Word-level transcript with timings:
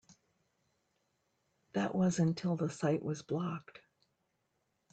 That 1.73 1.93
was 1.93 2.17
until 2.17 2.55
the 2.55 2.71
site 2.71 3.03
was 3.03 3.21
blocked. 3.21 3.81